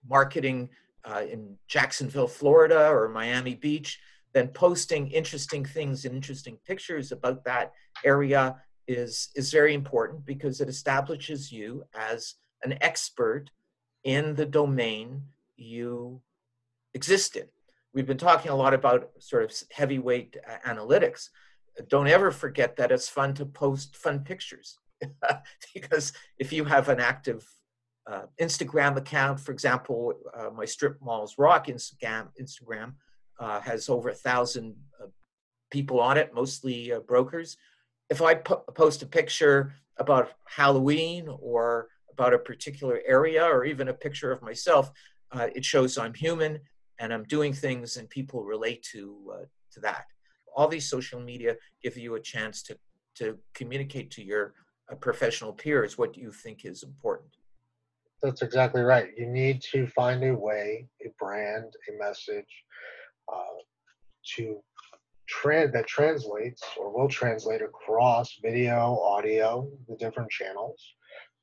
marketing 0.07 0.69
uh, 1.05 1.23
in 1.29 1.57
Jacksonville, 1.67 2.27
Florida, 2.27 2.89
or 2.89 3.09
Miami 3.09 3.55
Beach, 3.55 3.99
then 4.33 4.47
posting 4.49 5.09
interesting 5.11 5.65
things 5.65 6.05
and 6.05 6.15
interesting 6.15 6.57
pictures 6.65 7.11
about 7.11 7.43
that 7.43 7.73
area 8.05 8.55
is 8.87 9.29
is 9.35 9.51
very 9.51 9.73
important 9.73 10.25
because 10.25 10.61
it 10.61 10.69
establishes 10.69 11.51
you 11.51 11.83
as 11.93 12.35
an 12.63 12.77
expert 12.81 13.49
in 14.03 14.35
the 14.35 14.45
domain 14.45 15.21
you 15.57 16.21
exist 16.93 17.35
in. 17.35 17.45
We've 17.93 18.07
been 18.07 18.17
talking 18.17 18.51
a 18.51 18.55
lot 18.55 18.73
about 18.73 19.11
sort 19.19 19.43
of 19.43 19.53
heavyweight 19.71 20.37
uh, 20.49 20.69
analytics. 20.69 21.29
Don't 21.87 22.07
ever 22.07 22.31
forget 22.31 22.75
that 22.77 22.91
it's 22.91 23.09
fun 23.09 23.33
to 23.35 23.45
post 23.45 23.95
fun 23.95 24.19
pictures 24.19 24.77
because 25.73 26.13
if 26.37 26.51
you 26.51 26.65
have 26.65 26.89
an 26.89 26.99
active 26.99 27.47
uh, 28.07 28.23
Instagram 28.39 28.97
account, 28.97 29.39
for 29.39 29.51
example, 29.51 30.13
uh, 30.37 30.49
my 30.49 30.65
Strip 30.65 31.01
Malls 31.01 31.35
Rock 31.37 31.67
Instagram 31.67 32.27
Instagram 32.41 32.93
uh, 33.39 33.59
has 33.61 33.89
over 33.89 34.09
a 34.09 34.13
thousand 34.13 34.75
uh, 35.01 35.07
people 35.69 35.99
on 35.99 36.17
it, 36.17 36.33
mostly 36.33 36.91
uh, 36.91 36.99
brokers 36.99 37.57
if 38.11 38.21
I 38.21 38.35
po- 38.35 38.63
post 38.75 39.01
a 39.01 39.05
picture 39.05 39.73
about 39.97 40.33
Halloween 40.45 41.29
or 41.29 41.87
about 42.11 42.33
a 42.33 42.37
particular 42.37 42.99
area 43.07 43.43
or 43.43 43.63
even 43.63 43.87
a 43.87 43.93
picture 43.93 44.33
of 44.33 44.41
myself, 44.41 44.91
uh, 45.31 45.47
it 45.55 45.63
shows 45.63 45.97
I'm 45.97 46.13
human 46.13 46.59
and 46.99 47.13
I'm 47.13 47.23
doing 47.23 47.53
things 47.53 47.95
and 47.95 48.09
people 48.09 48.43
relate 48.43 48.83
to 48.91 49.33
to 49.71 49.79
that. 49.79 50.03
All 50.55 50.67
these 50.67 50.89
social 50.89 51.19
media 51.19 51.55
give 51.81 51.97
you 51.97 52.15
a 52.15 52.19
chance 52.19 52.61
to 52.63 52.77
to 53.15 53.37
communicate 53.53 54.09
to 54.11 54.23
your 54.23 54.53
uh, 54.91 54.95
professional 54.95 55.53
peers 55.53 55.97
what 55.97 56.17
you 56.17 56.31
think 56.31 56.65
is 56.65 56.83
important. 56.83 57.29
That's 58.21 58.41
exactly 58.41 58.81
right. 58.81 59.09
You 59.17 59.27
need 59.27 59.61
to 59.73 59.87
find 59.87 60.23
a 60.23 60.33
way, 60.33 60.87
a 61.05 61.09
brand, 61.19 61.73
a 61.89 61.97
message 61.97 62.63
uh, 63.31 63.57
to 64.35 64.61
trend 65.27 65.73
that 65.73 65.87
translates 65.87 66.61
or 66.77 66.95
will 66.95 67.07
translate 67.09 67.61
across 67.61 68.37
video, 68.43 68.99
audio, 68.99 69.67
the 69.87 69.95
different 69.95 70.29
channels, 70.29 70.79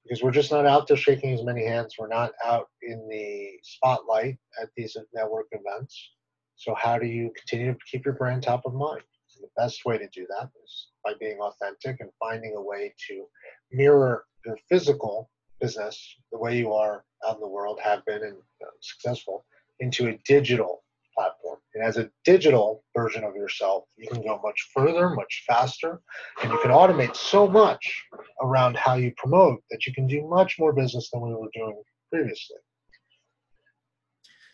because 0.05 0.23
we're 0.23 0.31
just 0.31 0.53
not 0.53 0.67
out 0.67 0.87
there 0.87 0.97
shaking 0.97 1.33
as 1.33 1.43
many 1.43 1.67
hands. 1.67 1.97
We're 1.99 2.09
not 2.09 2.33
out 2.45 2.69
in 2.83 3.09
the 3.09 3.50
spotlight 3.62 4.38
at 4.61 4.69
these 4.77 4.97
network 5.12 5.47
events. 5.53 6.12
So 6.59 6.75
how 6.75 6.99
do 6.99 7.07
you 7.07 7.33
continue 7.37 7.73
to 7.73 7.79
keep 7.91 8.05
your 8.05 8.15
brand 8.15 8.43
top 8.43 8.67
of 8.67 8.75
mind? 8.75 9.03
And 9.37 9.45
the 9.45 9.62
best 9.62 9.85
way 9.85 9.97
to 9.97 10.09
do 10.09 10.27
that 10.29 10.50
is 10.65 10.88
by 11.05 11.12
being 11.21 11.38
authentic 11.38 12.00
and 12.00 12.11
finding 12.19 12.55
a 12.57 12.62
way 12.62 12.93
to 13.09 13.27
mirror 13.71 14.25
your 14.45 14.59
physical 14.69 15.31
business 15.61 16.17
the 16.33 16.38
way 16.38 16.59
you 16.59 16.73
are 16.73 17.05
out 17.27 17.37
in 17.37 17.41
the 17.41 17.49
world, 17.49 17.79
have 17.83 18.05
been 18.07 18.23
and 18.25 18.37
uh, 18.62 18.71
successful, 18.81 19.45
into 19.79 20.09
a 20.09 20.19
digital 20.27 20.83
platform. 21.17 21.59
And 21.75 21.85
as 21.85 21.97
a 21.97 22.11
digital 22.25 22.85
version 22.97 23.23
of 23.23 23.37
yourself, 23.37 23.85
you 23.97 24.09
can 24.09 24.23
go 24.23 24.41
much 24.43 24.71
further, 24.75 25.11
much 25.11 25.45
faster, 25.47 26.00
and 26.43 26.50
you 26.50 26.59
can 26.61 26.73
automate 26.73 27.15
so 27.15 27.47
much 27.47 28.05
around 28.43 28.77
how 28.77 28.95
you 28.95 29.12
promote 29.17 29.62
that 29.71 29.87
you 29.87 29.93
can 29.93 30.07
do 30.07 30.27
much 30.29 30.59
more 30.59 30.73
business 30.73 31.09
than 31.11 31.21
we 31.21 31.35
were 31.35 31.50
doing 31.55 31.81
previously. 32.12 32.57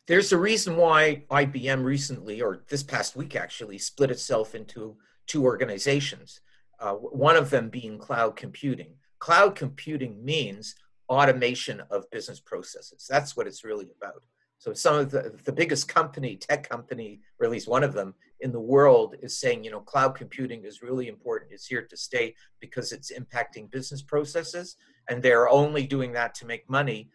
There's 0.07 0.33
a 0.33 0.39
reason 0.39 0.77
why 0.77 1.23
IBM 1.31 1.83
recently, 1.83 2.43
or 2.43 2.63
this 2.69 2.83
past 2.83 3.17
week 3.17 3.37
actually, 3.37 3.79
split 3.79 4.11
itself 4.11 4.55
into 4.55 4.97
two 5.27 5.45
organizations. 5.45 6.41
Uh, 6.79 6.93
one 6.93 7.37
of 7.37 7.49
them 7.49 7.71
being 7.71 7.99
cloud 7.99 8.37
computing. 8.37 8.97
Cloud 9.19 9.55
computing 9.55 10.23
means 10.23 10.75
automation 11.09 11.81
of 11.91 12.11
business 12.11 12.39
processes. 12.39 13.07
That's 13.09 13.35
what 13.35 13.47
it's 13.47 13.65
really 13.65 13.89
about. 13.97 14.23
So 14.59 14.75
some 14.75 14.97
of 14.97 15.11
the, 15.11 15.35
the 15.45 15.53
biggest 15.53 15.89
company, 15.89 16.37
tech 16.37 16.69
company, 16.69 17.21
or 17.39 17.47
at 17.47 17.53
least 17.53 17.69
one 17.69 17.85
of 17.85 17.95
them 17.95 18.15
in 18.41 18.53
the 18.53 18.61
world 18.61 19.17
is 19.23 19.39
saying, 19.39 19.65
you 19.65 19.71
know, 19.71 19.81
cloud 19.81 20.15
computing 20.15 20.65
is 20.65 20.83
really 20.83 21.09
important. 21.09 21.53
It's 21.53 21.67
here 21.67 21.87
to 21.87 21.97
stay 21.97 22.35
because 22.61 22.93
it's 22.93 23.11
impacting 23.11 23.71
business 23.71 24.03
processes 24.03 24.77
and 25.09 25.23
they're 25.23 25.49
only 25.49 25.87
doing 25.87 26.13
that 26.13 26.35
to 26.37 26.47
make 26.47 26.69
money. 26.69 27.09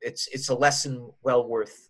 It's, 0.00 0.26
it's 0.28 0.48
a 0.48 0.54
lesson 0.54 1.10
well 1.22 1.46
worth 1.46 1.89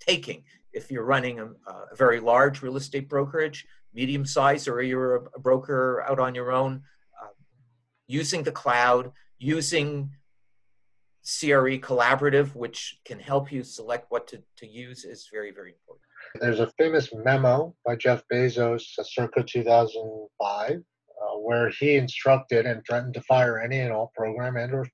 taking. 0.00 0.44
If 0.72 0.90
you're 0.90 1.04
running 1.04 1.40
a, 1.40 1.46
a, 1.46 1.96
very 1.96 2.20
large 2.20 2.62
real 2.62 2.76
estate 2.76 3.08
brokerage, 3.08 3.66
medium 3.94 4.24
size, 4.26 4.68
or 4.68 4.82
you're 4.82 5.16
a, 5.16 5.20
a 5.36 5.40
broker 5.40 6.04
out 6.08 6.20
on 6.20 6.34
your 6.34 6.52
own, 6.52 6.82
uh, 7.22 7.28
using 8.06 8.42
the 8.42 8.52
cloud, 8.52 9.12
using 9.38 10.10
CRE 11.22 11.78
collaborative, 11.78 12.54
which 12.54 12.98
can 13.04 13.18
help 13.18 13.50
you 13.50 13.62
select 13.62 14.06
what 14.10 14.26
to, 14.28 14.42
to 14.56 14.66
use, 14.66 15.04
is 15.04 15.28
very, 15.32 15.50
very 15.50 15.72
important. 15.72 16.04
There's 16.40 16.60
a 16.60 16.72
famous 16.78 17.10
memo 17.12 17.74
by 17.84 17.96
Jeff 17.96 18.22
Bezos 18.32 18.82
circa 19.02 19.42
2005 19.42 20.72
uh, 20.72 21.38
where 21.38 21.70
he 21.70 21.96
instructed 21.96 22.66
and 22.66 22.82
threatened 22.86 23.14
to 23.14 23.20
fire 23.22 23.58
any 23.58 23.80
and 23.80 23.92
all 23.92 24.12
program 24.14 24.56
and 24.56 24.72
or 24.72 24.86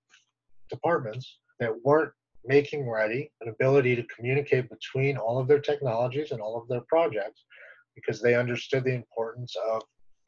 departments 0.70 1.38
that 1.60 1.72
weren't 1.84 2.12
making 2.46 2.88
ready 2.88 3.30
an 3.40 3.48
ability 3.48 3.96
to 3.96 4.02
communicate 4.04 4.68
between 4.68 5.16
all 5.16 5.38
of 5.38 5.48
their 5.48 5.60
technologies 5.60 6.30
and 6.30 6.40
all 6.40 6.60
of 6.60 6.68
their 6.68 6.82
projects 6.88 7.44
because 7.94 8.20
they 8.20 8.34
understood 8.34 8.84
the 8.84 8.94
importance 8.94 9.54
of 9.70 9.82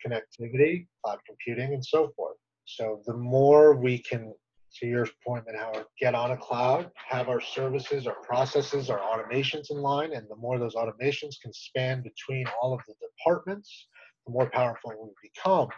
connectivity, 0.04 0.86
cloud 1.04 1.18
computing, 1.26 1.74
and 1.74 1.84
so 1.84 2.12
forth. 2.16 2.36
So 2.64 3.02
the 3.06 3.16
more 3.16 3.74
we 3.74 3.98
can 3.98 4.32
to 4.80 4.86
your 4.86 5.08
point, 5.26 5.44
Howard, 5.56 5.86
get 5.98 6.14
on 6.14 6.32
a 6.32 6.36
cloud, 6.36 6.90
have 6.96 7.28
our 7.28 7.40
services, 7.40 8.06
our 8.06 8.16
processes, 8.22 8.90
our 8.90 8.98
automations 8.98 9.70
in 9.70 9.78
line, 9.78 10.12
and 10.12 10.26
the 10.28 10.36
more 10.36 10.58
those 10.58 10.74
automations 10.74 11.40
can 11.42 11.52
span 11.52 12.02
between 12.02 12.46
all 12.60 12.74
of 12.74 12.80
the 12.86 12.94
departments, 13.00 13.88
the 14.26 14.32
more 14.32 14.50
powerful 14.50 14.92
we 15.02 15.30
become, 15.34 15.68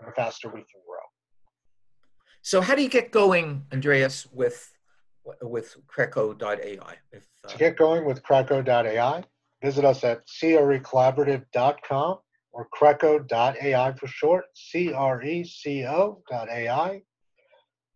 and 0.00 0.08
the 0.08 0.12
faster 0.12 0.48
we 0.48 0.60
can 0.60 0.80
grow. 0.86 0.98
So, 2.42 2.60
how 2.60 2.74
do 2.74 2.82
you 2.82 2.88
get 2.90 3.10
going, 3.10 3.64
Andreas, 3.72 4.26
with 4.32 4.75
with 5.42 5.76
Creco.ai? 5.86 6.96
If, 7.12 7.26
uh... 7.44 7.48
To 7.48 7.58
get 7.58 7.76
going 7.76 8.04
with 8.04 8.22
Creco.ai, 8.22 9.24
visit 9.62 9.84
us 9.84 10.04
at 10.04 10.26
crecollaborative.com 10.26 12.18
or 12.52 12.68
Creco.ai 12.74 13.92
for 13.92 14.06
short, 14.06 14.44
C 14.54 14.92
R 14.92 15.22
E 15.22 15.44
C 15.44 15.84
O.ai 15.84 17.02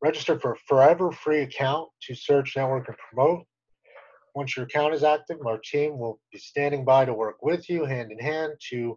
Register 0.02 0.38
for 0.38 0.52
a 0.52 0.56
forever 0.66 1.12
free 1.12 1.42
account 1.42 1.90
to 2.02 2.14
search, 2.14 2.56
network, 2.56 2.88
and 2.88 2.96
promote. 2.96 3.44
Once 4.34 4.56
your 4.56 4.64
account 4.64 4.94
is 4.94 5.04
active, 5.04 5.36
our 5.46 5.58
team 5.58 5.98
will 5.98 6.18
be 6.32 6.38
standing 6.38 6.84
by 6.84 7.04
to 7.04 7.12
work 7.12 7.36
with 7.42 7.68
you 7.68 7.84
hand 7.84 8.10
in 8.10 8.18
hand 8.18 8.52
to 8.70 8.96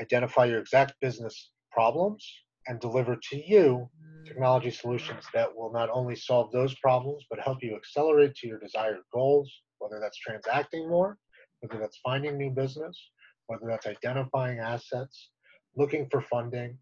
identify 0.00 0.44
your 0.44 0.58
exact 0.58 0.94
business 1.00 1.50
problems 1.72 2.26
and 2.66 2.78
deliver 2.78 3.16
to 3.30 3.36
you 3.36 3.88
technology 4.28 4.70
solutions 4.70 5.24
that 5.34 5.48
will 5.54 5.72
not 5.72 5.88
only 5.92 6.14
solve 6.14 6.52
those 6.52 6.74
problems 6.76 7.24
but 7.30 7.40
help 7.40 7.58
you 7.62 7.74
accelerate 7.74 8.34
to 8.36 8.46
your 8.46 8.58
desired 8.58 8.98
goals 9.12 9.50
whether 9.78 10.00
that's 10.00 10.18
transacting 10.18 10.88
more, 10.88 11.16
whether 11.60 11.80
that's 11.80 11.98
finding 12.02 12.36
new 12.36 12.50
business, 12.50 13.10
whether 13.46 13.66
that's 13.66 13.86
identifying 13.86 14.58
assets, 14.58 15.30
looking 15.76 16.08
for 16.10 16.20
funding, 16.20 16.76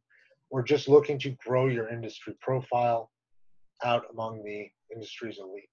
or 0.50 0.62
just 0.62 0.88
looking 0.88 1.18
to 1.18 1.30
grow 1.44 1.66
your 1.66 1.88
industry 1.88 2.34
profile 2.40 3.10
out 3.84 4.04
among 4.12 4.42
the 4.44 4.68
industry's 4.94 5.38
elite. 5.38 5.68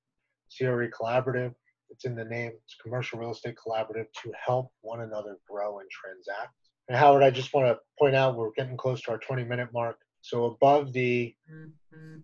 CRE 0.56 0.86
Collaborative, 0.88 1.54
it's 1.90 2.06
in 2.06 2.16
the 2.16 2.26
name, 2.26 2.52
it's 2.64 2.76
Commercial 2.82 3.20
Real 3.20 3.32
Estate 3.32 3.56
Collaborative 3.56 4.08
to 4.24 4.32
help 4.46 4.72
one 4.82 5.02
another 5.02 5.38
grow 5.50 5.80
and 5.80 5.90
transact. 5.90 6.54
And 6.90 6.98
Howard, 6.98 7.24
I 7.24 7.30
just 7.30 7.54
want 7.54 7.68
to 7.68 7.80
point 7.98 8.16
out 8.16 8.36
we're 8.36 8.52
getting 8.52 8.78
close 8.78 9.02
to 9.04 9.12
our 9.12 9.18
20 9.18 9.46
minute 9.46 9.70
mark. 9.74 9.98
So 10.24 10.46
above 10.46 10.94
the 10.94 11.36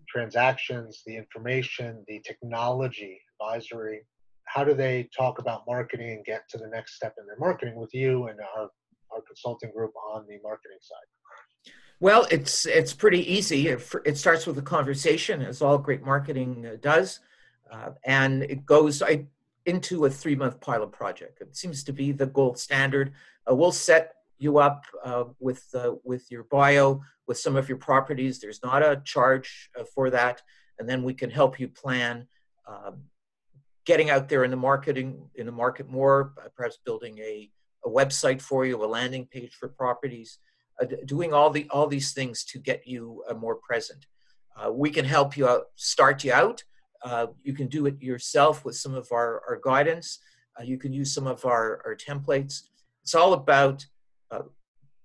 transactions, 0.08 1.02
the 1.06 1.16
information, 1.16 2.02
the 2.08 2.20
technology 2.20 3.20
advisory, 3.34 4.06
how 4.44 4.64
do 4.64 4.72
they 4.72 5.08
talk 5.16 5.38
about 5.38 5.64
marketing 5.68 6.12
and 6.12 6.24
get 6.24 6.48
to 6.48 6.58
the 6.58 6.66
next 6.66 6.94
step 6.94 7.14
in 7.18 7.26
their 7.26 7.38
marketing 7.38 7.76
with 7.76 7.92
you 7.92 8.28
and 8.28 8.40
our, 8.56 8.70
our 9.12 9.20
consulting 9.26 9.70
group 9.70 9.92
on 10.14 10.26
the 10.26 10.38
marketing 10.42 10.78
side? 10.80 11.74
Well, 12.00 12.26
it's 12.30 12.64
it's 12.64 12.94
pretty 12.94 13.30
easy. 13.30 13.68
It, 13.68 13.86
it 14.06 14.16
starts 14.16 14.46
with 14.46 14.56
a 14.56 14.62
conversation, 14.62 15.42
as 15.42 15.60
all 15.60 15.76
great 15.76 16.02
marketing 16.02 16.66
uh, 16.66 16.76
does, 16.80 17.20
uh, 17.70 17.90
and 18.04 18.44
it 18.44 18.64
goes 18.64 19.02
I, 19.02 19.26
into 19.66 20.06
a 20.06 20.10
three 20.10 20.34
month 20.34 20.58
pilot 20.62 20.90
project. 20.92 21.42
It 21.42 21.54
seems 21.54 21.84
to 21.84 21.92
be 21.92 22.12
the 22.12 22.24
gold 22.24 22.58
standard. 22.58 23.12
Uh, 23.48 23.54
we'll 23.54 23.72
set 23.72 24.14
you 24.40 24.58
up 24.58 24.84
uh, 25.04 25.24
with 25.38 25.64
uh, 25.74 25.92
with 26.04 26.30
your 26.30 26.44
bio, 26.44 27.00
with 27.26 27.38
some 27.38 27.56
of 27.56 27.68
your 27.68 27.78
properties. 27.78 28.40
There's 28.40 28.62
not 28.62 28.82
a 28.82 29.02
charge 29.04 29.70
uh, 29.78 29.84
for 29.94 30.10
that, 30.10 30.42
and 30.78 30.88
then 30.88 31.02
we 31.02 31.14
can 31.14 31.30
help 31.30 31.60
you 31.60 31.68
plan 31.68 32.26
um, 32.66 33.02
getting 33.84 34.10
out 34.10 34.28
there 34.28 34.44
in 34.44 34.50
the 34.50 34.56
marketing 34.56 35.28
in 35.34 35.46
the 35.46 35.52
market 35.52 35.88
more. 35.88 36.32
perhaps 36.56 36.78
building 36.84 37.18
a 37.18 37.50
a 37.84 37.88
website 37.88 38.42
for 38.42 38.66
you, 38.66 38.82
a 38.82 38.86
landing 38.86 39.26
page 39.26 39.54
for 39.54 39.68
properties 39.68 40.38
uh, 40.80 40.86
doing 41.04 41.32
all 41.32 41.50
the 41.50 41.68
all 41.70 41.86
these 41.86 42.12
things 42.12 42.44
to 42.44 42.58
get 42.58 42.86
you 42.86 43.22
uh, 43.28 43.34
more 43.34 43.56
present. 43.56 44.06
Uh, 44.56 44.72
we 44.72 44.90
can 44.90 45.04
help 45.04 45.36
you 45.36 45.48
out, 45.48 45.66
start 45.76 46.24
you 46.24 46.32
out. 46.32 46.62
Uh, 47.02 47.28
you 47.42 47.54
can 47.54 47.66
do 47.66 47.86
it 47.86 48.00
yourself 48.02 48.64
with 48.64 48.76
some 48.76 48.94
of 48.94 49.08
our, 49.12 49.42
our 49.48 49.60
guidance. 49.62 50.18
Uh, 50.58 50.62
you 50.62 50.76
can 50.76 50.92
use 50.92 51.14
some 51.14 51.26
of 51.26 51.44
our, 51.46 51.80
our 51.86 51.96
templates. 51.96 52.62
It's 53.02 53.14
all 53.14 53.32
about 53.32 53.86
uh, 54.30 54.42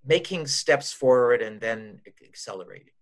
making 0.06 0.48
steps 0.48 0.92
forward 0.92 1.42
and 1.42 1.60
then 1.60 2.02
accelerating. 2.24 2.94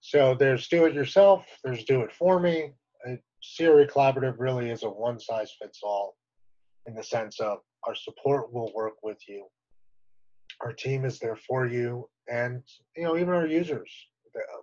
So 0.00 0.34
there's 0.34 0.68
do 0.68 0.84
it 0.84 0.94
yourself, 0.94 1.44
there's 1.64 1.84
do 1.84 2.02
it 2.02 2.12
for 2.12 2.40
me. 2.40 2.72
CRE 3.06 3.84
Collaborative 3.86 4.36
really 4.38 4.70
is 4.70 4.84
a 4.84 4.88
one 4.88 5.18
size 5.18 5.52
fits 5.60 5.80
all 5.82 6.16
in 6.86 6.94
the 6.94 7.02
sense 7.02 7.40
of 7.40 7.58
our 7.84 7.94
support 7.94 8.52
will 8.52 8.72
work 8.74 8.94
with 9.02 9.18
you. 9.28 9.46
Our 10.60 10.72
team 10.72 11.04
is 11.04 11.18
there 11.18 11.36
for 11.36 11.66
you 11.66 12.08
and 12.28 12.62
you 12.96 13.04
know 13.04 13.16
even 13.16 13.30
our 13.30 13.46
users. 13.46 13.90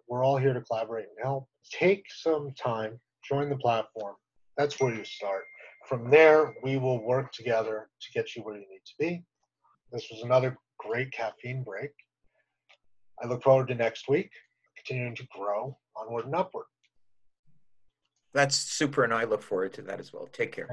We're 0.07 0.23
all 0.23 0.37
here 0.37 0.53
to 0.53 0.61
collaborate 0.61 1.05
and 1.05 1.17
help. 1.21 1.47
Take 1.71 2.05
some 2.09 2.51
time 2.53 2.99
join 3.23 3.49
the 3.49 3.57
platform. 3.57 4.15
That's 4.57 4.79
where 4.79 4.93
you 4.93 5.03
start. 5.03 5.43
From 5.87 6.09
there 6.09 6.55
we 6.63 6.77
will 6.77 7.03
work 7.03 7.31
together 7.31 7.89
to 8.01 8.11
get 8.11 8.35
you 8.35 8.43
where 8.43 8.55
you 8.55 8.61
need 8.69 8.85
to 8.85 8.93
be. 8.99 9.23
This 9.91 10.07
was 10.11 10.23
another 10.23 10.57
great 10.79 11.11
caffeine 11.11 11.63
break. 11.63 11.91
I 13.21 13.27
look 13.27 13.43
forward 13.43 13.67
to 13.67 13.75
next 13.75 14.09
week 14.09 14.31
continuing 14.77 15.15
to 15.15 15.27
grow 15.35 15.77
onward 15.95 16.25
and 16.25 16.35
upward. 16.35 16.65
That's 18.33 18.55
super 18.55 19.03
and 19.03 19.13
i 19.13 19.23
look 19.23 19.41
forward 19.41 19.73
to 19.73 19.81
that 19.83 19.99
as 19.99 20.13
well. 20.13 20.27
Take 20.31 20.51
care 20.51 20.65